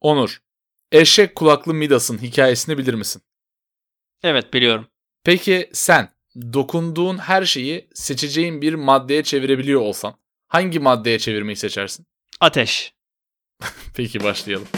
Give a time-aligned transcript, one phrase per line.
[0.00, 0.42] Onur,
[0.92, 3.22] eşek kulaklı Midas'ın hikayesini bilir misin?
[4.22, 4.86] Evet biliyorum.
[5.24, 6.08] Peki sen
[6.52, 10.14] dokunduğun her şeyi seçeceğin bir maddeye çevirebiliyor olsan
[10.48, 12.06] hangi maddeye çevirmeyi seçersin?
[12.40, 12.94] Ateş.
[13.94, 14.68] Peki başlayalım.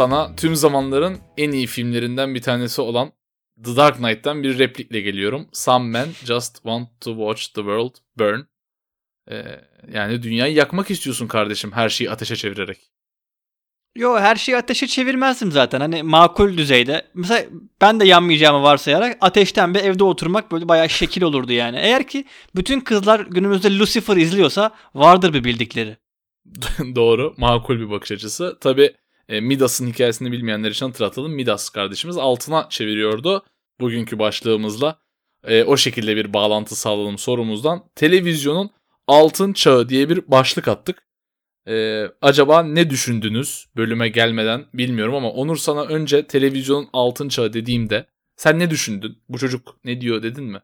[0.00, 3.12] Sana tüm zamanların en iyi filmlerinden bir tanesi olan
[3.64, 5.48] The Dark Knight'tan bir replikle geliyorum.
[5.52, 8.40] Some men just want to watch the world burn.
[9.30, 9.44] Ee,
[9.92, 12.78] yani dünyayı yakmak istiyorsun kardeşim her şeyi ateşe çevirerek.
[13.96, 15.80] Yo her şeyi ateşe çevirmezdim zaten.
[15.80, 17.06] Hani makul düzeyde.
[17.14, 17.44] Mesela
[17.80, 21.76] ben de yanmayacağımı varsayarak ateşten bir evde oturmak böyle bayağı şekil olurdu yani.
[21.76, 22.24] Eğer ki
[22.56, 25.96] bütün kızlar günümüzde Lucifer izliyorsa vardır bir bildikleri.
[26.94, 27.34] Doğru.
[27.36, 28.58] Makul bir bakış açısı.
[28.60, 28.94] Tabi
[29.30, 31.32] e, Midas'ın hikayesini bilmeyenler için hatırlatalım.
[31.32, 33.44] Midas kardeşimiz altına çeviriyordu.
[33.80, 34.98] Bugünkü başlığımızla
[35.44, 37.84] e, o şekilde bir bağlantı sağladım sorumuzdan.
[37.94, 38.70] Televizyonun
[39.06, 41.02] altın çağı diye bir başlık attık.
[41.68, 48.06] E, acaba ne düşündünüz bölüme gelmeden bilmiyorum ama Onur sana önce televizyonun altın çağı dediğimde
[48.36, 49.18] sen ne düşündün?
[49.28, 50.60] Bu çocuk ne diyor dedin mi?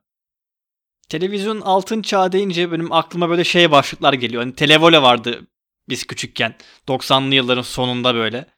[1.08, 4.42] Televizyonun altın çağı deyince benim aklıma böyle şey başlıklar geliyor.
[4.42, 5.46] Hani televole vardı
[5.88, 6.54] biz küçükken
[6.88, 8.55] 90'lı yılların sonunda böyle.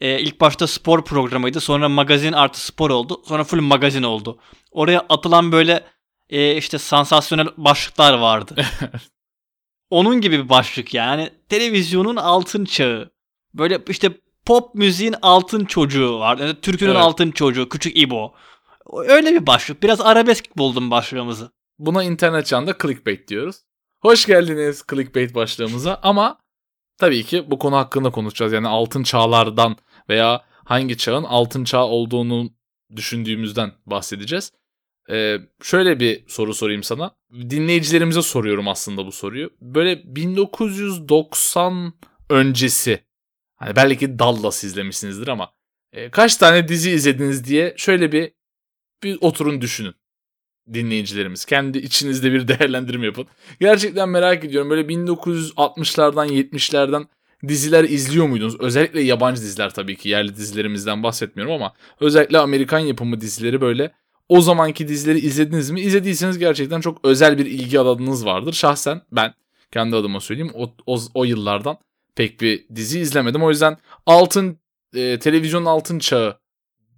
[0.00, 1.60] Ee, ilk başta spor programıydı.
[1.60, 3.22] Sonra magazin artı spor oldu.
[3.24, 4.38] Sonra full magazin oldu.
[4.70, 5.84] Oraya atılan böyle
[6.30, 8.54] e, işte sansasyonel başlıklar vardı.
[9.90, 11.30] Onun gibi bir başlık yani.
[11.48, 13.10] Televizyonun altın çağı.
[13.54, 14.12] Böyle işte
[14.46, 16.38] pop müziğin altın çocuğu var.
[16.38, 17.00] Yani türkünün evet.
[17.00, 17.68] altın çocuğu.
[17.68, 18.34] Küçük İbo.
[18.92, 19.82] Öyle bir başlık.
[19.82, 21.50] Biraz arabesk buldum başlığımızı.
[21.78, 23.56] Buna internet çağında clickbait diyoruz.
[24.00, 26.38] Hoş geldiniz clickbait başlığımıza ama
[26.98, 28.52] tabii ki bu konu hakkında konuşacağız.
[28.52, 29.76] Yani altın çağlardan
[30.10, 32.50] veya hangi çağın altın çağ olduğunu
[32.96, 34.52] düşündüğümüzden bahsedeceğiz.
[35.10, 37.16] Ee, şöyle bir soru sorayım sana.
[37.32, 39.50] Dinleyicilerimize soruyorum aslında bu soruyu.
[39.60, 41.92] Böyle 1990
[42.30, 43.04] öncesi
[43.56, 45.52] hani belki Dallas izlemişsinizdir ama
[45.92, 48.32] e, kaç tane dizi izlediniz diye şöyle bir
[49.02, 49.94] bir oturun düşünün
[50.74, 51.44] dinleyicilerimiz.
[51.44, 53.26] Kendi içinizde bir değerlendirme yapın.
[53.60, 54.70] Gerçekten merak ediyorum.
[54.70, 57.06] Böyle 1960'lardan 70'lerden
[57.48, 58.60] diziler izliyor muydunuz?
[58.60, 63.92] Özellikle yabancı diziler tabii ki yerli dizilerimizden bahsetmiyorum ama özellikle Amerikan yapımı dizileri böyle
[64.28, 65.80] o zamanki dizileri izlediniz mi?
[65.80, 68.52] İzlediyseniz gerçekten çok özel bir ilgi alanınız vardır.
[68.52, 69.34] Şahsen ben
[69.72, 71.78] kendi adıma söyleyeyim o, o, o yıllardan
[72.14, 73.42] pek bir dizi izlemedim.
[73.42, 73.76] O yüzden
[74.06, 74.58] altın
[74.94, 76.38] e, televizyonun altın çağı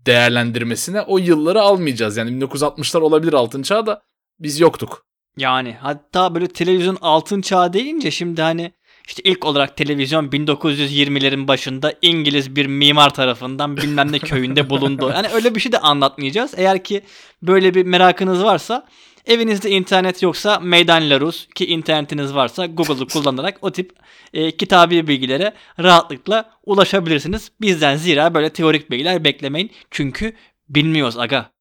[0.06, 2.16] değerlendirmesine o yılları almayacağız.
[2.16, 4.02] Yani 1960'lar olabilir altın çağı da
[4.40, 5.06] biz yoktuk.
[5.36, 8.72] Yani hatta böyle televizyon altın çağı deyince şimdi hani
[9.06, 15.10] işte ilk olarak televizyon 1920'lerin başında İngiliz bir mimar tarafından bilmem ne köyünde bulundu.
[15.14, 16.54] Yani öyle bir şey de anlatmayacağız.
[16.56, 17.02] Eğer ki
[17.42, 18.86] böyle bir merakınız varsa
[19.26, 23.92] evinizde internet yoksa Meydan Larus ki internetiniz varsa Google'u kullanarak o tip
[24.32, 27.52] e, kitabi bilgilere rahatlıkla ulaşabilirsiniz.
[27.60, 29.70] Bizden zira böyle teorik bilgiler beklemeyin.
[29.90, 30.32] Çünkü
[30.68, 31.52] bilmiyoruz aga.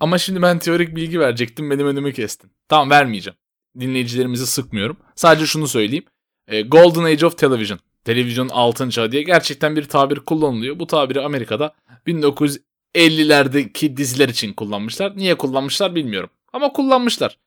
[0.00, 2.50] Ama şimdi ben teorik bilgi verecektim benim önümü kestin.
[2.68, 3.36] Tamam vermeyeceğim.
[3.80, 4.96] Dinleyicilerimizi sıkmıyorum.
[5.14, 6.04] Sadece şunu söyleyeyim.
[6.48, 10.78] E, Golden Age of Television, televizyon altın çağı diye gerçekten bir tabir kullanılıyor.
[10.78, 11.74] Bu tabiri Amerika'da
[12.06, 15.16] 1950'lerdeki diziler için kullanmışlar.
[15.16, 16.30] Niye kullanmışlar bilmiyorum.
[16.52, 17.38] Ama kullanmışlar.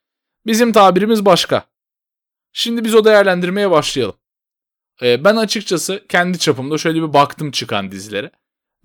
[0.46, 1.66] Bizim tabirimiz başka.
[2.54, 4.16] Şimdi biz o değerlendirmeye başlayalım.
[5.02, 8.32] Ee, ben açıkçası kendi çapımda şöyle bir baktım çıkan dizilere.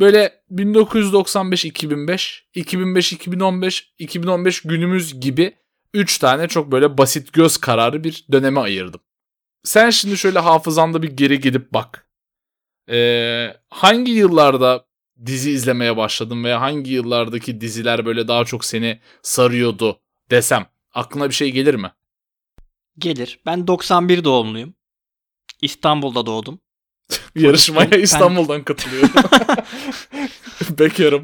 [0.00, 5.56] Böyle 1995-2005, 2005-2015, 2015 günümüz gibi
[5.94, 9.00] 3 tane çok böyle basit göz kararı bir döneme ayırdım.
[9.66, 12.08] Sen şimdi şöyle hafızanda bir geri gidip bak.
[12.90, 14.86] Ee, hangi yıllarda
[15.26, 20.00] dizi izlemeye başladın veya hangi yıllardaki diziler böyle daha çok seni sarıyordu
[20.30, 21.92] desem aklına bir şey gelir mi?
[22.98, 23.40] Gelir.
[23.46, 24.74] Ben 91 doğumluyum.
[25.62, 26.60] İstanbul'da doğdum.
[27.34, 28.00] Yarışmaya ben...
[28.00, 29.10] İstanbul'dan katılıyorum.
[30.78, 31.22] Bekarım.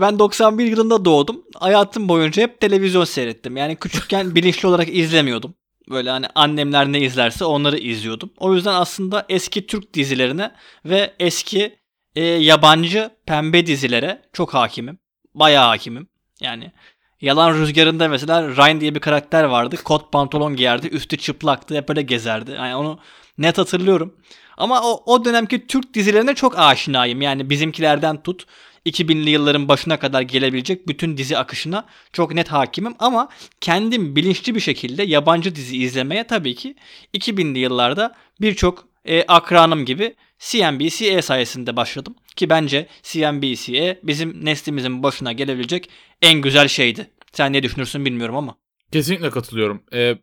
[0.00, 1.44] Ben 91 yılında doğdum.
[1.54, 3.56] Hayatım boyunca hep televizyon seyrettim.
[3.56, 5.54] Yani küçükken bilinçli olarak izlemiyordum.
[5.90, 8.30] Böyle hani annemler ne izlerse onları izliyordum.
[8.38, 10.52] O yüzden aslında eski Türk dizilerine
[10.84, 11.78] ve eski
[12.16, 14.98] e, yabancı pembe dizilere çok hakimim.
[15.34, 16.08] Bayağı hakimim.
[16.40, 16.72] Yani
[17.20, 19.76] Yalan Rüzgarı'nda mesela Ryan diye bir karakter vardı.
[19.84, 20.86] Kot pantolon giyerdi.
[20.86, 21.74] Üstü çıplaktı.
[21.76, 22.50] Hep öyle gezerdi.
[22.50, 22.98] Yani onu
[23.38, 24.14] net hatırlıyorum.
[24.56, 27.22] Ama o, o dönemki Türk dizilerine çok aşinayım.
[27.22, 28.46] Yani bizimkilerden tut
[28.86, 33.28] 2000'li yılların başına kadar gelebilecek bütün dizi akışına çok net hakimim ama
[33.60, 36.74] kendim bilinçli bir şekilde yabancı dizi izlemeye tabii ki
[37.14, 42.14] 2000'li yıllarda birçok e, akranım gibi CNBC sayesinde başladım.
[42.36, 45.90] Ki bence CNBC bizim neslimizin başına gelebilecek
[46.22, 47.10] en güzel şeydi.
[47.32, 48.56] Sen ne düşünürsün bilmiyorum ama.
[48.92, 49.82] Kesinlikle katılıyorum.
[49.92, 50.16] Ee,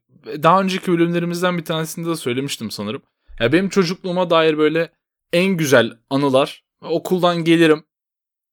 [0.43, 3.01] daha önceki bölümlerimizden bir tanesinde de söylemiştim sanırım.
[3.39, 4.91] Ya benim çocukluğuma dair böyle
[5.33, 7.83] en güzel anılar okuldan gelirim.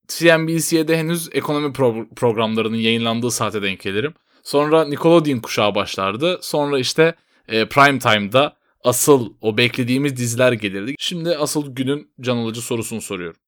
[0.08, 4.14] CNBC'de henüz ekonomi pro- programlarının yayınlandığı saate denk gelirim.
[4.42, 6.38] Sonra Nickelodeon kuşağı başlardı.
[6.42, 7.14] Sonra işte
[7.48, 10.94] e, prime time'da asıl o beklediğimiz diziler gelirdi.
[10.98, 13.40] Şimdi asıl günün can alıcı sorusunu soruyorum.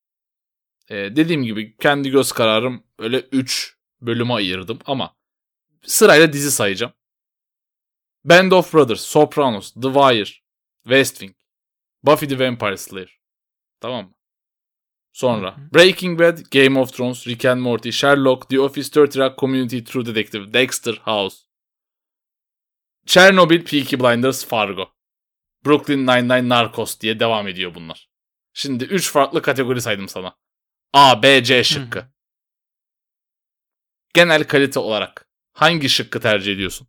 [0.91, 5.17] E, dediğim gibi kendi göz kararım öyle 3 bölüme ayırdım ama
[5.83, 6.93] sırayla dizi sayacağım.
[8.25, 10.31] Band of Brothers, Sopranos, The Wire,
[10.83, 11.37] West Wing,
[12.03, 13.19] Buffy the Vampire Slayer.
[13.81, 14.16] Tamam mı?
[15.17, 19.85] Sonra Breaking Bad, Game of Thrones, Rick and Morty, Sherlock, The Office, 30 Rock, Community,
[19.85, 21.37] True Detective, Dexter, House.
[23.07, 24.93] Chernobyl, Peaky Blinders, Fargo.
[25.65, 28.09] Brooklyn Nine-Nine, Narcos diye devam ediyor bunlar.
[28.53, 30.37] Şimdi 3 farklı kategori saydım sana.
[30.93, 31.99] A, B, C şıkkı.
[31.99, 32.09] Hı.
[34.15, 36.89] Genel kalite olarak hangi şıkkı tercih ediyorsun?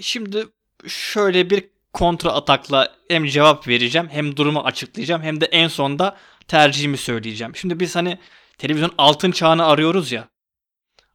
[0.00, 0.46] Şimdi
[0.88, 6.16] şöyle bir kontra atakla hem cevap vereceğim hem durumu açıklayacağım hem de en sonda
[6.48, 7.56] tercihimi söyleyeceğim.
[7.56, 8.18] Şimdi biz hani
[8.58, 10.28] televizyon altın çağını arıyoruz ya.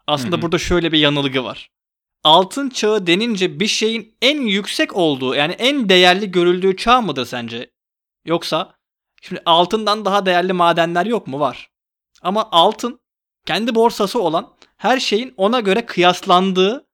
[0.07, 0.41] Aslında Hı-hı.
[0.41, 1.69] burada şöyle bir yanılgı var.
[2.23, 7.71] Altın çağı denince bir şeyin en yüksek olduğu yani en değerli görüldüğü çağ mıdır sence?
[8.25, 8.75] Yoksa
[9.21, 11.39] şimdi altından daha değerli madenler yok mu?
[11.39, 11.69] Var.
[12.21, 12.99] Ama altın
[13.45, 16.87] kendi borsası olan her şeyin ona göre kıyaslandığı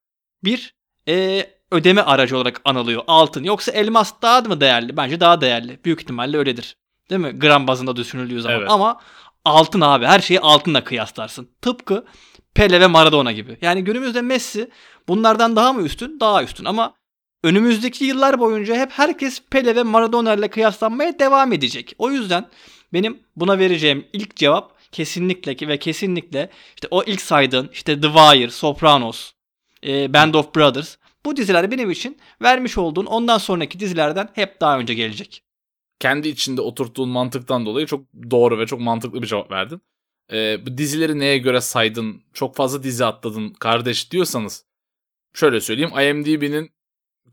[0.44, 0.76] bir
[1.08, 3.44] e, ödeme aracı olarak anılıyor altın.
[3.44, 4.98] Yoksa elmas daha mı değerli?
[4.98, 5.80] Bence daha değerli.
[5.86, 6.76] Büyük ihtimalle öyledir.
[7.10, 7.40] Değil mi?
[7.40, 8.60] Gram bazında düşünüldüğü zaman.
[8.60, 8.70] Evet.
[8.72, 9.00] Ama
[9.46, 11.50] altın abi her şeyi altınla kıyaslarsın.
[11.62, 12.06] Tıpkı
[12.56, 13.58] Pele ve Maradona gibi.
[13.62, 14.70] Yani günümüzde Messi
[15.08, 16.20] bunlardan daha mı üstün?
[16.20, 16.94] Daha üstün ama
[17.44, 21.94] önümüzdeki yıllar boyunca hep herkes Pele ve Maradona ile kıyaslanmaya devam edecek.
[21.98, 22.48] O yüzden
[22.94, 28.50] benim buna vereceğim ilk cevap kesinlikle ve kesinlikle işte o ilk saydığın işte The Wire,
[28.50, 29.32] Sopranos,
[29.84, 34.94] Band of Brothers bu diziler benim için vermiş olduğun ondan sonraki dizilerden hep daha önce
[34.94, 35.44] gelecek.
[36.00, 39.82] Kendi içinde oturttuğun mantıktan dolayı çok doğru ve çok mantıklı bir cevap verdin.
[40.32, 44.66] Ee, bu dizileri neye göre saydın, çok fazla dizi atladın kardeş diyorsanız
[45.34, 46.72] şöyle söyleyeyim IMDb'nin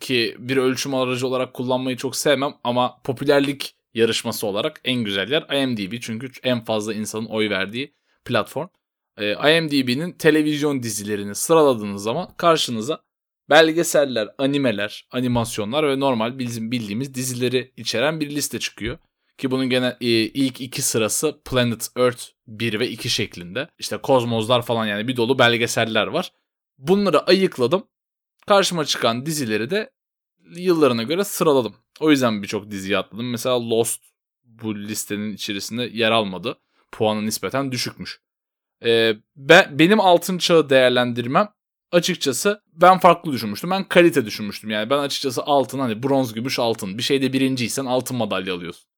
[0.01, 5.63] ki bir ölçüm aracı olarak kullanmayı çok sevmem ama popülerlik yarışması olarak en güzel yer
[5.63, 7.95] IMDb çünkü en fazla insanın oy verdiği
[8.25, 8.69] platform.
[9.17, 13.03] Ee, IMDb'nin televizyon dizilerini sıraladığınız zaman karşınıza
[13.51, 18.99] belgeseller, animeler, animasyonlar ve normal bizim bildiğimiz dizileri içeren bir liste çıkıyor.
[19.39, 23.69] Ki bunun gene e, ilk iki sırası Planet Earth 1 ve 2 şeklinde.
[23.79, 26.33] İşte kozmozlar falan yani bir dolu belgeseller var.
[26.79, 27.87] Bunları ayıkladım.
[28.47, 29.91] Karşıma çıkan dizileri de
[30.57, 31.75] yıllarına göre sıraladım.
[32.01, 33.31] O yüzden birçok diziyi atladım.
[33.31, 34.03] Mesela Lost
[34.45, 36.59] bu listenin içerisinde yer almadı.
[36.93, 38.21] Puanı nispeten düşükmüş.
[38.85, 41.49] Ee, ben, benim altın çağı değerlendirmem
[41.93, 43.71] açıkçası ben farklı düşünmüştüm.
[43.71, 44.71] Ben kalite düşünmüştüm.
[44.71, 46.99] Yani ben açıkçası altın hani bronz, gümüş, altın.
[46.99, 48.91] Bir şeyde birinciysen altın madalya alıyorsun.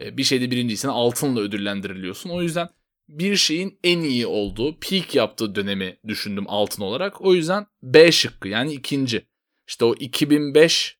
[0.00, 2.30] E, bir şeyde birinciysen altınla ödüllendiriliyorsun.
[2.30, 2.68] O yüzden
[3.08, 7.20] bir şeyin en iyi olduğu, peak yaptığı dönemi düşündüm altın olarak.
[7.20, 9.26] O yüzden B şıkkı yani ikinci.
[9.68, 10.98] İşte o 2005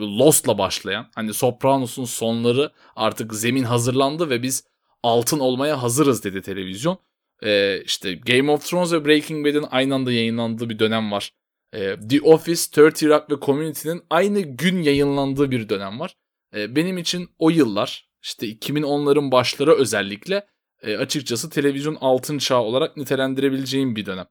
[0.00, 4.64] Lost'la başlayan hani Sopranos'un sonları artık zemin hazırlandı ve biz
[5.02, 6.98] altın olmaya hazırız dedi televizyon
[7.42, 11.32] e, işte Game of Thrones ve Breaking Bad'in aynı anda yayınlandığı bir dönem var.
[11.72, 16.14] E, The Office, 30 Rock ve Community'nin aynı gün yayınlandığı bir dönem var.
[16.54, 20.46] E, benim için o yıllar işte 2010'ların başları özellikle
[20.82, 24.26] e, açıkçası televizyon altın çağı olarak nitelendirebileceğim bir dönem.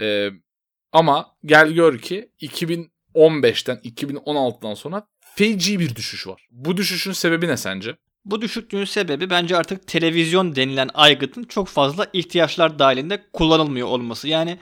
[0.00, 0.30] E,
[0.92, 5.06] ama gel gör ki 2015'ten 2016'dan sonra
[5.36, 6.48] feci bir düşüş var.
[6.50, 7.96] Bu düşüşün sebebi ne sence?
[8.24, 14.28] Bu düşüklüğün sebebi bence artık televizyon denilen aygıtın çok fazla ihtiyaçlar dahilinde kullanılmıyor olması.
[14.28, 14.58] Yani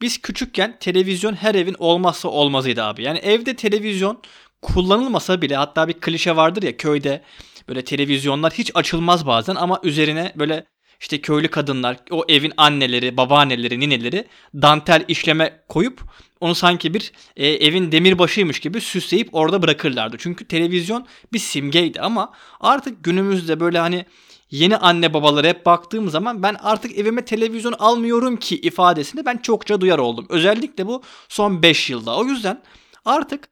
[0.00, 3.02] biz küçükken televizyon her evin olmazsa olmazıydı abi.
[3.02, 4.22] Yani evde televizyon
[4.62, 7.22] kullanılmasa bile hatta bir klişe vardır ya köyde
[7.68, 10.66] böyle televizyonlar hiç açılmaz bazen ama üzerine böyle
[11.00, 16.00] işte köylü kadınlar, o evin anneleri, babaanneleri, nineleri dantel işleme koyup
[16.40, 20.16] onu sanki bir e, evin demirbaşıymış gibi süsleyip orada bırakırlardı.
[20.18, 24.06] Çünkü televizyon bir simgeydi ama artık günümüzde böyle hani
[24.50, 29.80] yeni anne babalara hep baktığım zaman ben artık evime televizyon almıyorum ki ifadesini ben çokça
[29.80, 30.26] duyar oldum.
[30.28, 32.16] Özellikle bu son 5 yılda.
[32.16, 32.62] O yüzden
[33.04, 33.48] artık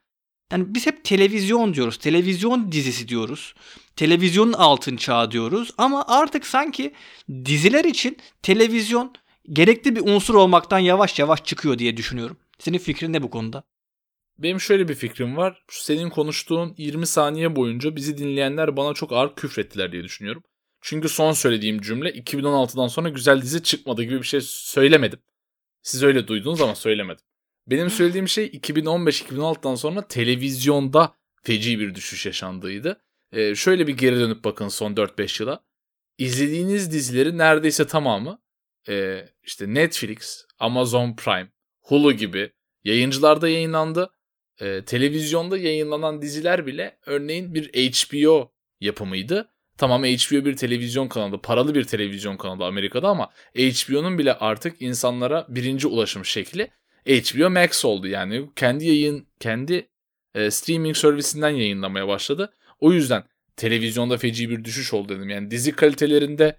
[0.53, 1.99] yani biz hep televizyon diyoruz.
[1.99, 3.55] Televizyon dizisi diyoruz.
[3.97, 5.71] Televizyonun altın çağı diyoruz.
[5.79, 6.95] Ama artık sanki
[7.45, 9.13] diziler için televizyon
[9.53, 12.37] gerekli bir unsur olmaktan yavaş yavaş çıkıyor diye düşünüyorum.
[12.59, 13.65] Senin fikrin ne bu konuda?
[14.39, 15.63] benim şöyle bir fikrim var.
[15.69, 20.43] Senin konuştuğun 20 saniye boyunca bizi dinleyenler bana çok ağır küfrettiler diye düşünüyorum.
[20.81, 25.19] Çünkü son söylediğim cümle 2016'dan sonra güzel dizi çıkmadı gibi bir şey söylemedim.
[25.83, 27.25] Siz öyle duydunuz ama söylemedim.
[27.67, 33.04] Benim söylediğim şey 2015-2016'dan sonra televizyonda feci bir düşüş yaşandığıydı.
[33.35, 35.65] Ee, şöyle bir geri dönüp bakın son 4-5 yıla.
[36.19, 38.39] İzlediğiniz dizileri neredeyse tamamı
[38.89, 41.49] e, işte Netflix, Amazon Prime,
[41.81, 42.53] Hulu gibi
[42.85, 44.11] yayıncılarda yayınlandı.
[44.61, 49.51] E, televizyonda yayınlanan diziler bile örneğin bir HBO yapımıydı.
[49.79, 55.47] Tamam HBO bir televizyon kanalı, paralı bir televizyon kanalı Amerika'da ama HBO'nun bile artık insanlara
[55.49, 56.71] birinci ulaşım şekli
[57.07, 58.07] HBO Max oldu.
[58.07, 59.89] Yani kendi yayın, kendi
[60.35, 62.53] e, streaming servisinden yayınlamaya başladı.
[62.85, 63.25] O yüzden
[63.57, 65.29] televizyonda feci bir düşüş oldu dedim.
[65.29, 66.59] Yani dizi kalitelerinde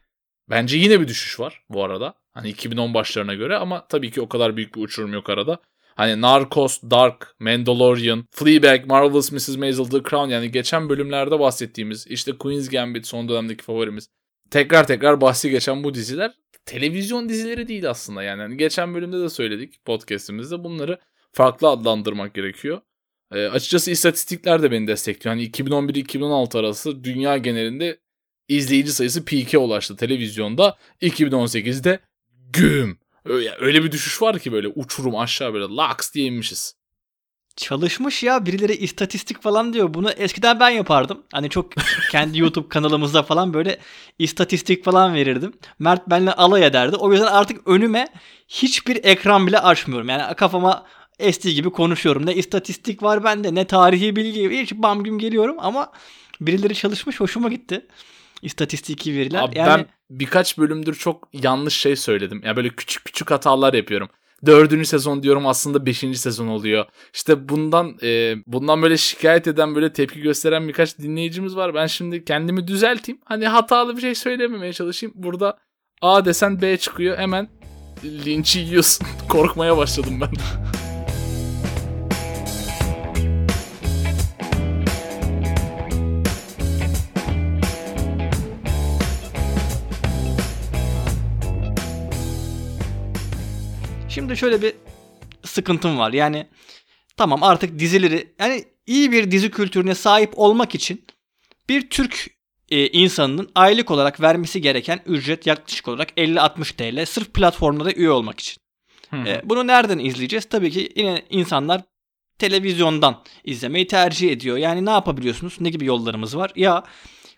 [0.50, 2.14] bence yine bir düşüş var bu arada.
[2.34, 5.60] Hani 2010 başlarına göre ama tabii ki o kadar büyük bir uçurum yok arada.
[5.96, 9.58] Hani Narcos, Dark, Mandalorian, Fleabag, Marvelous Mrs.
[9.58, 14.10] Maisel, The Crown yani geçen bölümlerde bahsettiğimiz işte Queen's Gambit son dönemdeki favorimiz.
[14.52, 16.32] Tekrar tekrar bahsi geçen bu diziler
[16.66, 18.42] televizyon dizileri değil aslında yani.
[18.42, 21.00] yani geçen bölümde de söyledik podcastimizde bunları
[21.32, 22.82] farklı adlandırmak gerekiyor.
[23.36, 25.36] E, açıkçası istatistikler de beni destekliyor.
[25.36, 28.00] Hani 2011-2016 arası dünya genelinde
[28.48, 30.78] izleyici sayısı peak'e ulaştı televizyonda.
[31.02, 32.00] 2018'de
[32.54, 33.00] güm.
[33.26, 36.76] Öyle, öyle bir düşüş var ki böyle uçurum aşağı böyle laks diye inmişiz.
[37.56, 39.94] Çalışmış ya birileri istatistik falan diyor.
[39.94, 41.24] Bunu eskiden ben yapardım.
[41.32, 41.74] Hani çok
[42.12, 43.80] kendi YouTube kanalımızda falan böyle
[44.20, 45.54] istatistik falan verirdim.
[45.80, 46.96] Mert benimle alay ederdi.
[46.96, 48.08] O yüzden artık önüme
[48.48, 50.10] hiçbir ekran bile açmıyorum.
[50.10, 50.86] Yani kafama
[51.20, 52.26] estiği gibi konuşuyorum.
[52.26, 54.50] Ne istatistik var bende ne tarihi bilgi.
[54.50, 55.92] Hiç bam güm geliyorum ama
[56.42, 57.88] birileri çalışmış hoşuma gitti.
[58.42, 59.42] İstatistiki veriler.
[59.42, 59.68] Abi yani...
[59.68, 62.38] Ben birkaç bölümdür çok yanlış şey söyledim.
[62.42, 64.10] Ya yani böyle küçük küçük hatalar yapıyorum.
[64.46, 66.86] Dördüncü sezon diyorum aslında beşinci sezon oluyor.
[67.14, 71.74] İşte bundan e, bundan böyle şikayet eden böyle tepki gösteren birkaç dinleyicimiz var.
[71.74, 73.22] Ben şimdi kendimi düzelteyim.
[73.26, 75.14] Hani hatalı bir şey söylememeye çalışayım.
[75.16, 75.58] Burada
[76.02, 77.18] A desen B çıkıyor.
[77.18, 77.50] Hemen
[78.04, 79.08] linçi yiyorsun.
[79.30, 80.30] Korkmaya başladım ben.
[94.16, 94.74] Şimdi şöyle bir
[95.44, 96.14] sıkıntım var.
[96.14, 96.48] Yani
[97.18, 101.06] tamam artık dizileri yani iyi bir dizi kültürüne sahip olmak için
[101.70, 102.28] bir Türk
[102.70, 108.40] e, insanının aylık olarak vermesi gereken ücret yaklaşık olarak 50-60 TL sırf platformlara üye olmak
[108.40, 108.58] için.
[109.14, 110.46] E, bunu nereden izleyeceğiz?
[110.46, 111.82] Tabii ki yine insanlar
[112.40, 114.58] televizyondan izlemeyi tercih ediyor.
[114.58, 115.58] Yani ne yapabiliyorsunuz?
[115.60, 116.52] Ne gibi yollarımız var?
[116.56, 116.84] Ya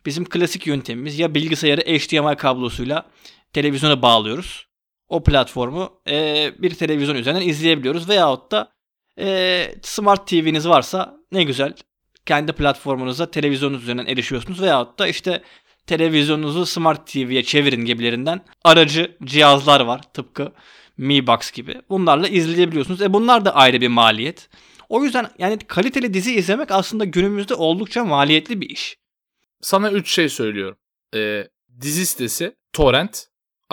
[0.06, 3.10] bizim klasik yöntemimiz ya bilgisayarı HDMI kablosuyla
[3.54, 4.67] televizyona bağlıyoruz
[5.10, 8.10] o platformu e, bir televizyon üzerinden izleyebiliyoruz.
[8.10, 8.72] Veyahut da
[9.20, 11.74] e, Smart TV'niz varsa ne güzel
[12.26, 14.62] kendi platformunuza televizyonunuz üzerinden erişiyorsunuz.
[14.62, 15.42] Veyahut da işte
[15.88, 20.54] televizyonunuzu Smart TV'ye çevirin gibilerinden aracı cihazlar var tıpkı
[20.98, 21.82] Mi Box gibi.
[21.90, 23.02] Bunlarla izleyebiliyorsunuz.
[23.02, 24.50] E bunlar da ayrı bir maliyet.
[24.90, 28.98] O yüzden yani kaliteli dizi izlemek aslında günümüzde oldukça maliyetli bir iş.
[29.62, 30.78] Sana 3 şey söylüyorum.
[31.16, 31.48] Ee,
[31.82, 33.28] dizi sitesi, torrent,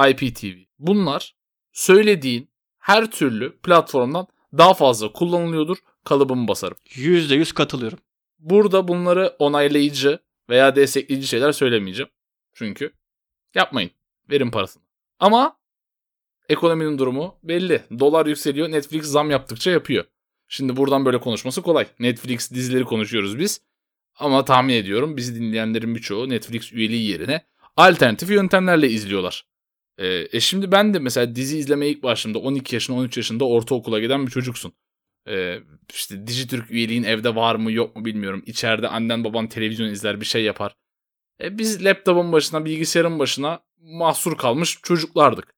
[0.08, 0.56] IPTV.
[0.78, 1.36] Bunlar
[1.72, 4.26] söylediğin her türlü platformdan
[4.58, 5.76] daha fazla kullanılıyordur.
[6.04, 6.76] Kalıbımı basarım.
[6.86, 7.98] %100 katılıyorum.
[8.38, 12.10] Burada bunları onaylayıcı veya destekleyici şeyler söylemeyeceğim.
[12.54, 12.92] Çünkü
[13.54, 13.90] yapmayın.
[14.30, 14.82] Verin parasını.
[15.18, 15.56] Ama
[16.48, 17.82] ekonominin durumu belli.
[17.98, 18.70] Dolar yükseliyor.
[18.70, 20.04] Netflix zam yaptıkça yapıyor.
[20.48, 21.86] Şimdi buradan böyle konuşması kolay.
[21.98, 23.60] Netflix dizileri konuşuyoruz biz.
[24.18, 27.44] Ama tahmin ediyorum bizi dinleyenlerin birçoğu Netflix üyeliği yerine
[27.76, 29.46] alternatif yöntemlerle izliyorlar.
[29.98, 34.00] E, e şimdi ben de mesela dizi izlemeye ilk başladığımda 12 yaşında 13 yaşında ortaokula
[34.00, 34.72] giden bir çocuksun.
[35.28, 35.58] E,
[35.94, 38.42] işte Dijitürk üyeliğin evde var mı yok mu bilmiyorum.
[38.46, 40.76] İçeride annen baban televizyon izler bir şey yapar.
[41.42, 45.54] E, biz laptopun başına bilgisayarın başına mahsur kalmış çocuklardık.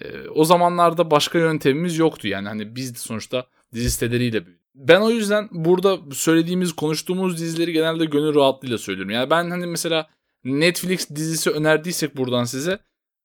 [0.00, 4.62] E, o zamanlarda başka yöntemimiz yoktu yani hani biz sonuçta dizi siteleriyle büyüdük.
[4.74, 9.10] Ben o yüzden burada söylediğimiz, konuştuğumuz dizileri genelde gönül rahatlığıyla söylüyorum.
[9.10, 10.08] Yani ben hani mesela
[10.44, 12.78] Netflix dizisi önerdiysek buradan size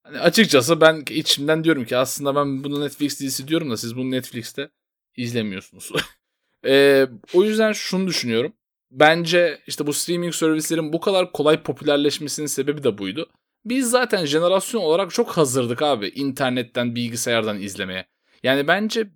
[0.08, 4.12] Hani açıkçası ben içimden diyorum ki aslında ben bunu Netflix dizisi diyorum da siz bunu
[4.12, 4.70] Netflix'te
[5.18, 5.92] izlemiyorsunuz.
[6.66, 8.54] e, o yüzden şunu düşünüyorum.
[8.92, 13.30] Bence işte bu streaming servislerin bu kadar kolay popülerleşmesinin sebebi de buydu.
[13.66, 18.06] Biz zaten jenerasyon olarak çok hazırdık abi internetten, bilgisayardan izlemeye.
[18.44, 19.10] Yani bence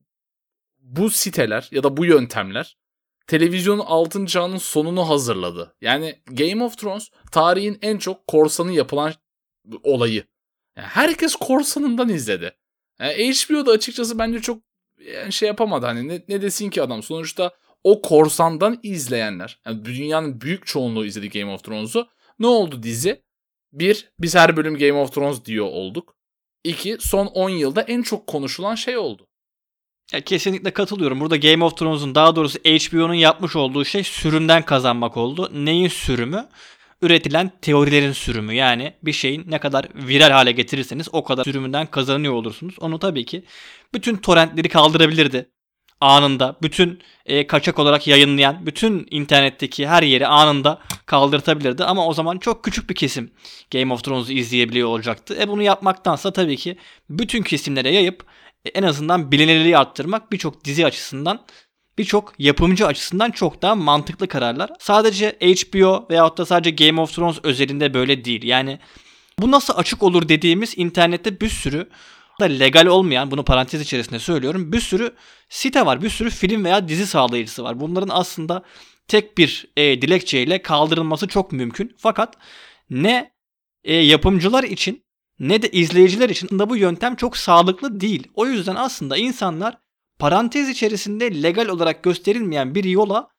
[0.80, 2.78] bu siteler ya da bu yöntemler
[3.28, 5.76] televizyonun altın çağının sonunu hazırladı.
[5.82, 9.14] Yani Game of Thrones tarihin en çok korsanı yapılan
[9.84, 10.24] olayı.
[10.75, 12.51] Herkes korsanından izledi.
[13.00, 14.62] Yani HBO'da açıkçası bence çok
[15.16, 15.86] yani şey yapamadı.
[15.86, 17.04] Hani ne, ne desin ki adam?
[17.04, 17.51] Sonuçta
[17.84, 19.60] o korsandan izleyenler.
[19.66, 22.08] Yani dünyanın büyük çoğunluğu izledi Game of Thrones'u.
[22.40, 23.22] Ne oldu dizi?
[23.74, 26.16] Bir, biz her bölüm Game of Thrones diyor olduk.
[26.63, 29.28] İki, son 10 yılda en çok konuşulan şey oldu.
[30.13, 31.20] Ya kesinlikle katılıyorum.
[31.20, 35.50] Burada Game of Thrones'un daha doğrusu HBO'nun yapmış olduğu şey sürümden kazanmak oldu.
[35.54, 36.48] Neyin sürümü?
[37.01, 38.53] Üretilen teorilerin sürümü.
[38.53, 42.75] Yani bir şeyin ne kadar viral hale getirirseniz o kadar sürümünden kazanıyor olursunuz.
[42.79, 43.43] Onu tabii ki
[43.93, 45.50] bütün torrentleri kaldırabilirdi.
[46.01, 51.84] Anında bütün e, kaçak olarak yayınlayan bütün internetteki her yeri anında kaldırtabilirdi.
[51.84, 53.31] Ama o zaman çok küçük bir kesim
[53.72, 55.38] Game of Thrones'u izleyebiliyor olacaktı.
[55.41, 56.77] E bunu yapmaktansa tabii ki
[57.10, 58.25] bütün kesimlere yayıp
[58.74, 61.46] en azından bilinirliği arttırmak birçok dizi açısından
[61.98, 64.72] birçok yapımcı açısından çok daha mantıklı kararlar.
[64.80, 68.44] Sadece HBO veyahut da sadece Game of Thrones özelinde böyle değil.
[68.44, 68.80] Yani
[69.40, 71.90] bu nasıl açık olur dediğimiz internette bir sürü
[72.40, 74.72] da legal olmayan bunu parantez içerisinde söylüyorum.
[74.72, 75.16] Bir sürü
[75.50, 76.02] site var.
[76.02, 77.80] Bir sürü film veya dizi sağlayıcısı var.
[77.80, 78.64] Bunların aslında
[79.08, 81.96] tek bir e, dilekçeyle kaldırılması çok mümkün.
[81.98, 82.36] Fakat
[82.90, 83.32] ne
[83.84, 85.04] e, yapımcılar için
[85.40, 88.28] ne de izleyiciler için de bu yöntem çok sağlıklı değil.
[88.34, 89.78] O yüzden aslında insanlar
[90.22, 93.30] parantez içerisinde legal olarak gösterilmeyen bir yola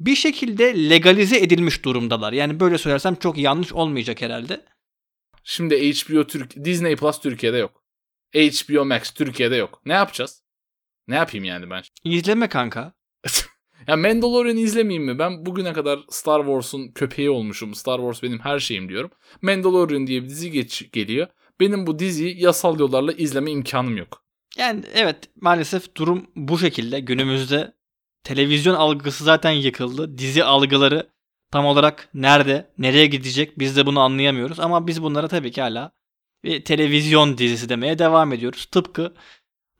[0.00, 2.32] bir şekilde legalize edilmiş durumdalar.
[2.32, 4.64] Yani böyle söylersem çok yanlış olmayacak herhalde.
[5.44, 7.82] Şimdi HBO Türk Disney Plus Türkiye'de yok.
[8.34, 9.80] HBO Max Türkiye'de yok.
[9.84, 10.42] Ne yapacağız?
[11.08, 11.82] Ne yapayım yani ben?
[12.04, 12.92] İzleme kanka.
[13.86, 15.18] ya Mandalorian'ı izlemeyeyim mi?
[15.18, 17.74] Ben bugüne kadar Star Wars'un köpeği olmuşum.
[17.74, 19.10] Star Wars benim her şeyim diyorum.
[19.42, 21.26] Mandalorian diye bir dizi geç geliyor.
[21.60, 24.27] Benim bu diziyi yasal yollarla izleme imkanım yok.
[24.56, 27.00] Yani evet maalesef durum bu şekilde.
[27.00, 27.74] Günümüzde
[28.24, 30.18] televizyon algısı zaten yıkıldı.
[30.18, 31.10] Dizi algıları
[31.52, 34.60] tam olarak nerede, nereye gidecek biz de bunu anlayamıyoruz.
[34.60, 35.92] Ama biz bunlara tabii ki hala
[36.44, 38.64] bir televizyon dizisi demeye devam ediyoruz.
[38.66, 39.14] Tıpkı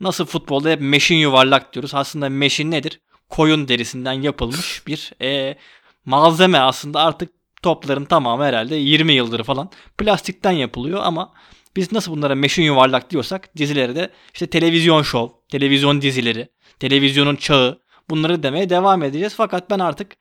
[0.01, 1.95] nasıl futbolda hep meşin yuvarlak diyoruz.
[1.95, 3.01] Aslında meşin nedir?
[3.29, 5.57] Koyun derisinden yapılmış bir e,
[6.05, 7.31] malzeme aslında artık
[7.63, 11.33] topların tamamı herhalde 20 yıldır falan plastikten yapılıyor ama
[11.79, 16.49] biz nasıl bunlara meşin yuvarlak diyorsak dizileri de işte televizyon şov, televizyon dizileri,
[16.81, 19.35] televizyonun çağı bunları demeye devam edeceğiz.
[19.37, 20.17] Fakat ben artık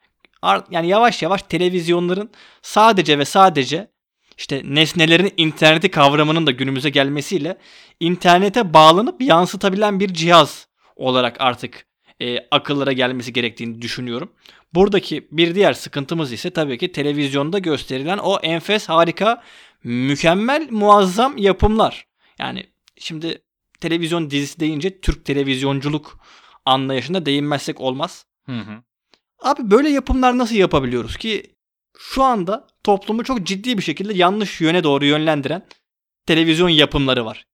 [0.71, 3.91] yani yavaş yavaş televizyonların sadece ve sadece
[4.37, 7.57] işte nesnelerin interneti kavramının da günümüze gelmesiyle
[7.99, 11.87] internete bağlanıp yansıtabilen bir cihaz olarak artık
[12.21, 14.31] e, akıllara gelmesi gerektiğini düşünüyorum.
[14.73, 19.43] Buradaki bir diğer sıkıntımız ise tabii ki televizyonda gösterilen o enfes harika
[19.83, 22.07] mükemmel muazzam yapımlar.
[22.39, 22.65] Yani
[22.97, 23.41] şimdi
[23.79, 26.19] televizyon dizisi deyince Türk televizyonculuk
[26.65, 28.25] anlayışına değinmezsek olmaz.
[28.45, 28.83] Hı hı.
[29.41, 31.55] Abi böyle yapımlar nasıl yapabiliyoruz ki
[31.97, 35.67] şu anda toplumu çok ciddi bir şekilde yanlış yöne doğru yönlendiren
[36.25, 37.45] televizyon yapımları var.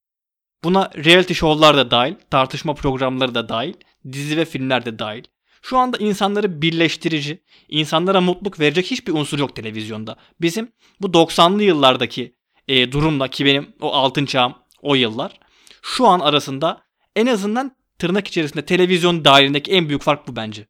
[0.63, 3.73] Buna reality show'lar da dahil, tartışma programları da dahil,
[4.11, 5.23] dizi ve filmler de dahil.
[5.61, 10.15] Şu anda insanları birleştirici, insanlara mutluluk verecek hiçbir unsur yok televizyonda.
[10.41, 12.35] Bizim bu 90'lı yıllardaki
[12.67, 15.39] e, durumla ki benim o altın çağım o yıllar
[15.81, 16.83] şu an arasında
[17.15, 20.67] en azından tırnak içerisinde televizyon dahilindeki en büyük fark bu bence.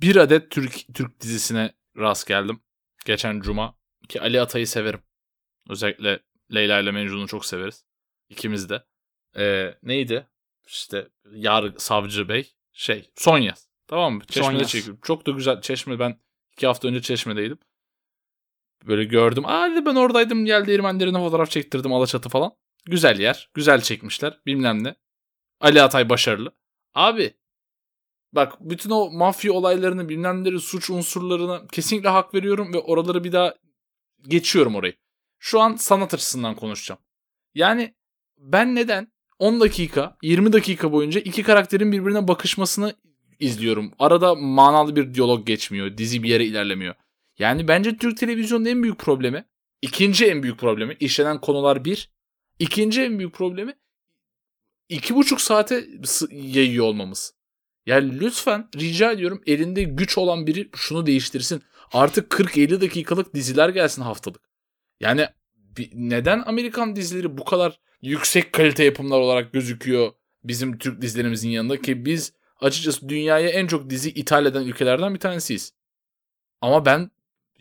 [0.00, 2.60] Bir adet Türk Türk dizisine rast geldim.
[3.06, 3.74] Geçen cuma
[4.08, 5.00] ki Ali Atay'ı severim.
[5.68, 6.20] Özellikle
[6.54, 7.84] Leyla ile Mecnun'u çok severiz.
[8.28, 8.84] İkimiz de.
[9.36, 10.26] Ee, neydi?
[10.66, 13.68] İşte Yargı Savcı Bey şey son yaz.
[13.86, 14.22] Tamam mı?
[14.26, 15.00] Çeşme'de çekiyorum.
[15.02, 15.60] Çok da güzel.
[15.60, 16.20] Çeşme ben
[16.52, 17.58] iki hafta önce Çeşme'deydim.
[18.86, 19.46] Böyle gördüm.
[19.46, 20.44] Aa dedi ben oradaydım.
[20.44, 21.92] Geldi değirmenlerine fotoğraf çektirdim.
[21.92, 22.52] Alaçatı falan.
[22.86, 23.50] Güzel yer.
[23.54, 24.40] Güzel çekmişler.
[24.46, 24.94] Bilmem ne.
[25.60, 26.52] Ali Atay başarılı.
[26.94, 27.34] Abi
[28.32, 33.32] bak bütün o mafya olaylarını bilmem neleri suç unsurlarına kesinlikle hak veriyorum ve oraları bir
[33.32, 33.54] daha
[34.28, 34.94] geçiyorum orayı.
[35.38, 37.00] Şu an sanat açısından konuşacağım.
[37.54, 37.94] Yani
[38.38, 42.94] ben neden 10 dakika 20 dakika boyunca iki karakterin birbirine bakışmasını
[43.40, 43.92] izliyorum.
[43.98, 45.98] Arada manalı bir diyalog geçmiyor.
[45.98, 46.94] Dizi bir yere ilerlemiyor.
[47.38, 49.44] Yani bence Türk televizyonunun en büyük problemi,
[49.82, 52.10] ikinci en büyük problemi işlenen konular bir.
[52.58, 53.74] İkinci en büyük problemi
[54.88, 55.86] iki buçuk saate
[56.30, 57.34] yayıyor olmamız.
[57.86, 61.62] Yani lütfen rica ediyorum elinde güç olan biri şunu değiştirsin.
[61.92, 64.40] Artık 40-50 dakikalık diziler gelsin haftalık.
[65.00, 65.28] Yani
[65.94, 70.12] neden Amerikan dizileri bu kadar yüksek kalite yapımlar olarak gözüküyor
[70.44, 75.20] bizim Türk dizilerimizin yanında ki biz açıkçası dünyaya en çok dizi ithal eden ülkelerden bir
[75.20, 75.72] tanesiyiz.
[76.60, 77.10] Ama ben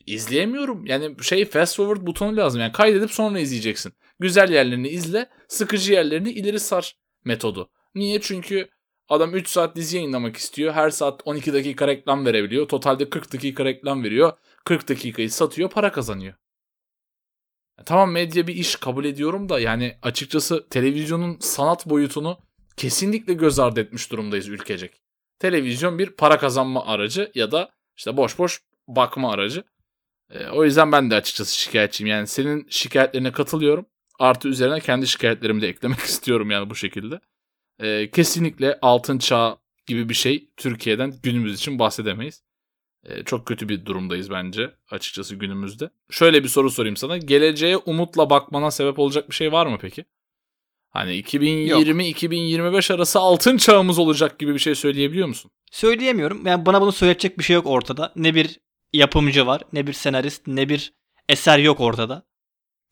[0.05, 0.85] izleyemiyorum.
[0.85, 2.61] Yani şey fast forward butonu lazım.
[2.61, 3.93] Yani kaydedip sonra izleyeceksin.
[4.19, 6.95] Güzel yerlerini izle, sıkıcı yerlerini ileri sar
[7.25, 7.69] metodu.
[7.95, 8.21] Niye?
[8.21, 8.69] Çünkü
[9.09, 10.73] adam 3 saat dizi yayınlamak istiyor.
[10.73, 12.67] Her saat 12 dakika reklam verebiliyor.
[12.67, 14.33] Totalde 40 dakika reklam veriyor.
[14.65, 16.33] 40 dakikayı satıyor, para kazanıyor.
[17.85, 22.37] Tamam medya bir iş kabul ediyorum da yani açıkçası televizyonun sanat boyutunu
[22.77, 25.01] kesinlikle göz ardı etmiş durumdayız ülkecek.
[25.39, 29.63] televizyon bir para kazanma aracı ya da işte boş boş bakma aracı.
[30.31, 32.11] E, o yüzden ben de açıkçası şikayetçiyim.
[32.11, 33.85] Yani senin şikayetlerine katılıyorum.
[34.19, 37.19] Artı üzerine kendi şikayetlerimi de eklemek istiyorum yani bu şekilde.
[37.79, 42.43] E, kesinlikle altın çağ gibi bir şey Türkiye'den günümüz için bahsedemeyiz.
[43.05, 45.89] E, çok kötü bir durumdayız bence açıkçası günümüzde.
[46.09, 47.17] Şöyle bir soru sorayım sana.
[47.17, 50.05] Geleceğe umutla bakmana sebep olacak bir şey var mı peki?
[50.89, 55.51] Hani 2020-2025 arası altın çağımız olacak gibi bir şey söyleyebiliyor musun?
[55.71, 56.47] Söyleyemiyorum.
[56.47, 58.13] Yani bana bunu söyletecek bir şey yok ortada.
[58.15, 58.59] Ne bir
[58.93, 60.93] yapımcı var, ne bir senarist, ne bir
[61.29, 62.23] eser yok ortada.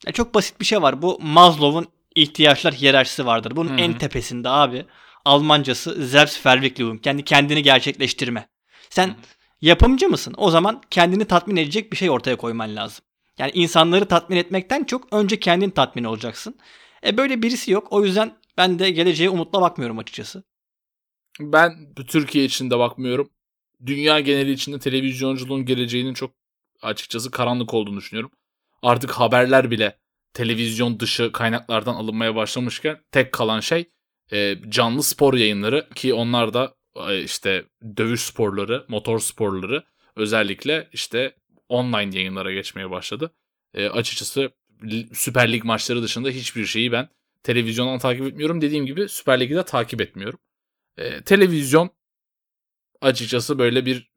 [0.06, 1.02] Ya çok basit bir şey var.
[1.02, 3.56] Bu Maslow'un ihtiyaçlar hiyerarşisi vardır.
[3.56, 3.78] Bunun Hı hı.
[3.78, 4.86] en tepesinde abi
[5.26, 7.02] Almancası Selbstverwirklichung.
[7.02, 8.50] Kendi kendini gerçekleştirme.
[8.89, 9.15] Sen Hı.
[9.62, 10.34] Yapımcı mısın?
[10.38, 13.06] O zaman kendini tatmin edecek bir şey ortaya koyman lazım.
[13.38, 16.56] Yani insanları tatmin etmekten çok önce kendin tatmin olacaksın.
[17.06, 17.88] E böyle birisi yok.
[17.91, 20.43] O yüzden ben de geleceğe umutla bakmıyorum açıkçası.
[21.39, 23.30] Ben Türkiye için de bakmıyorum.
[23.86, 26.32] Dünya geneli içinde televizyonculuğun geleceğinin çok
[26.82, 28.32] açıkçası karanlık olduğunu düşünüyorum.
[28.82, 29.97] Artık haberler bile
[30.34, 33.89] televizyon dışı kaynaklardan alınmaya başlamışken tek kalan şey
[34.32, 36.76] e, canlı spor yayınları ki onlar da
[37.23, 37.65] işte
[37.97, 39.84] dövüş sporları, motor sporları
[40.15, 41.36] özellikle işte
[41.69, 43.32] online yayınlara geçmeye başladı.
[43.73, 44.51] E, açıkçası
[45.13, 47.10] Süper Lig maçları dışında hiçbir şeyi ben
[47.43, 48.62] televizyondan takip etmiyorum.
[48.62, 50.39] Dediğim gibi Süper Lig'i de takip etmiyorum.
[50.97, 51.89] E, televizyon
[53.01, 54.12] açıkçası böyle bir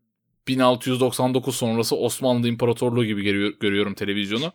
[0.49, 4.53] 1699 sonrası Osmanlı İmparatorluğu gibi görüyor- görüyorum televizyonu.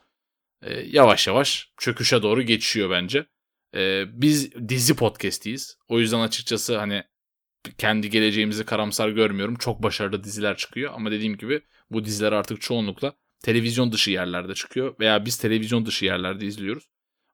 [0.62, 3.26] E, yavaş yavaş çöküşe doğru geçiyor bence.
[3.76, 5.78] E, biz dizi podcastiyiz.
[5.88, 7.04] O yüzden açıkçası hani
[7.78, 9.56] kendi geleceğimizi karamsar görmüyorum.
[9.56, 14.96] Çok başarılı diziler çıkıyor ama dediğim gibi bu diziler artık çoğunlukla televizyon dışı yerlerde çıkıyor
[15.00, 16.84] veya biz televizyon dışı yerlerde izliyoruz.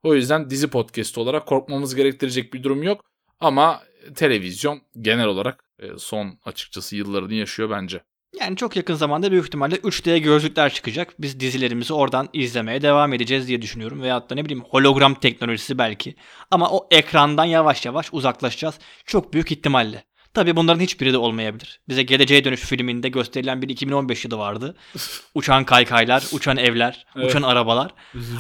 [0.04, 3.06] O yüzden dizi podcast olarak korkmamız gerektirecek bir durum yok
[3.40, 3.84] ama
[4.16, 8.02] televizyon genel olarak e, son açıkçası yıllarını yaşıyor bence.
[8.40, 11.14] Yani çok yakın zamanda büyük ihtimalle 3D gözlükler çıkacak.
[11.20, 14.02] Biz dizilerimizi oradan izlemeye devam edeceğiz diye düşünüyorum.
[14.02, 16.16] Veyahut da ne bileyim hologram teknolojisi belki.
[16.52, 18.80] Ama o ekrandan yavaş yavaş uzaklaşacağız.
[19.06, 20.04] Çok büyük ihtimalle.
[20.36, 21.80] Tabii bunların hiçbiri de olmayabilir.
[21.90, 24.76] Bize Geleceğe Dönüş filminde gösterilen bir 2015 yılı vardı.
[25.36, 27.30] Uçan kaykaylar, uçan evler, Evet.
[27.30, 27.94] uçan arabalar.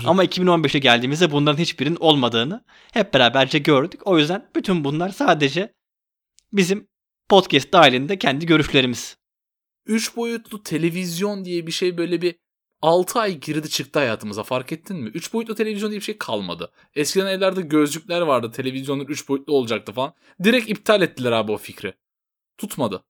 [0.05, 4.01] Ama 2015'e geldiğimizde bunların hiçbirinin olmadığını hep beraberce gördük.
[4.05, 5.73] O yüzden bütün bunlar sadece
[6.53, 6.87] bizim
[7.29, 9.17] podcast dahilinde kendi görüşlerimiz.
[9.85, 12.35] 3 boyutlu televizyon diye bir şey böyle bir
[12.81, 15.09] 6 ay girdi çıktı hayatımıza fark ettin mi?
[15.09, 16.71] 3 boyutlu televizyon diye bir şey kalmadı.
[16.95, 20.13] Eskiden evlerde gözlükler vardı televizyonun 3 boyutlu olacaktı falan.
[20.43, 21.93] Direkt iptal ettiler abi o fikri.
[22.57, 23.03] Tutmadı.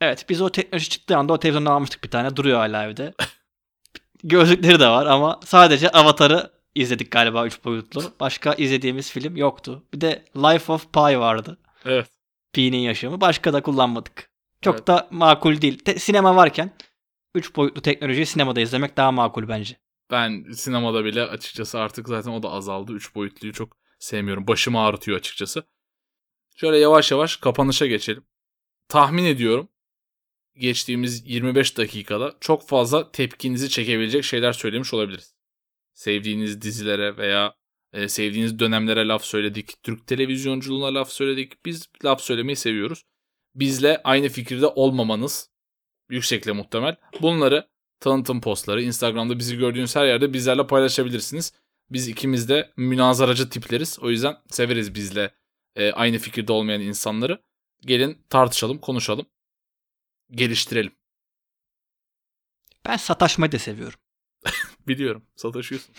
[0.00, 3.14] Evet biz o teknoloji çıktığı anda o televizyonu almıştık bir tane duruyor hala evde.
[4.24, 8.12] Gözlükleri de var ama sadece Avatar'ı izledik galiba 3 boyutlu.
[8.20, 9.84] Başka izlediğimiz film yoktu.
[9.94, 11.58] Bir de Life of Pi vardı.
[11.84, 12.08] Evet.
[12.52, 13.20] Pi'nin yaşamı.
[13.20, 14.30] Başka da kullanmadık.
[14.62, 14.86] Çok Evet.
[14.86, 15.78] da makul değil.
[15.78, 16.70] Te- sinema varken
[17.34, 19.76] 3 boyutlu teknolojiyi sinemada izlemek daha makul bence.
[20.10, 22.92] Ben sinemada bile açıkçası artık zaten o da azaldı.
[22.92, 24.46] 3 boyutluyu çok sevmiyorum.
[24.46, 25.62] Başımı ağrıtıyor açıkçası.
[26.56, 28.24] Şöyle yavaş yavaş kapanışa geçelim.
[28.88, 29.68] Tahmin ediyorum
[30.56, 35.34] geçtiğimiz 25 dakikada çok fazla tepkinizi çekebilecek şeyler söylemiş olabiliriz.
[35.92, 37.54] Sevdiğiniz dizilere veya
[37.92, 39.82] e, sevdiğiniz dönemlere laf söyledik.
[39.82, 41.64] Türk televizyonculuğuna laf söyledik.
[41.64, 43.04] Biz laf söylemeyi seviyoruz.
[43.54, 45.50] Bizle aynı fikirde olmamanız
[46.10, 46.96] yüksekle muhtemel.
[47.22, 47.68] Bunları
[48.00, 51.52] tanıtım postları, Instagram'da bizi gördüğünüz her yerde bizlerle paylaşabilirsiniz.
[51.90, 53.98] Biz ikimiz de münazaracı tipleriz.
[54.00, 55.34] O yüzden severiz bizle
[55.76, 57.42] e, aynı fikirde olmayan insanları.
[57.80, 59.26] Gelin tartışalım, konuşalım,
[60.30, 60.92] geliştirelim.
[62.86, 63.98] Ben sataşmayı da seviyorum.
[64.88, 65.94] Biliyorum, sataşıyorsun.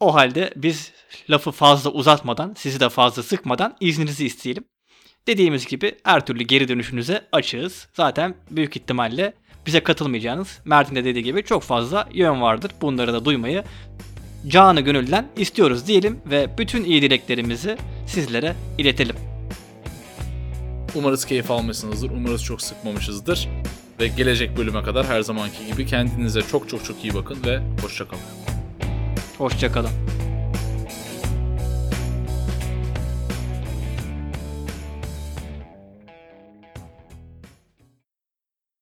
[0.00, 0.92] O halde biz
[1.30, 4.64] lafı fazla uzatmadan, sizi de fazla sıkmadan izninizi isteyelim.
[5.28, 7.88] Dediğimiz gibi her türlü geri dönüşünüze açığız.
[7.94, 9.32] Zaten büyük ihtimalle
[9.66, 12.70] bize katılmayacağınız, Mert'in de dediği gibi çok fazla yön vardır.
[12.80, 13.64] Bunları da duymayı
[14.46, 19.16] canı gönülden istiyoruz diyelim ve bütün iyi dileklerimizi sizlere iletelim.
[20.94, 22.10] Umarız keyif almışsınızdır.
[22.10, 23.48] Umarız çok sıkmamışızdır.
[24.00, 28.22] Ve gelecek bölüme kadar her zamanki gibi kendinize çok çok çok iyi bakın ve hoşçakalın.
[29.38, 30.17] Hoşçakalın.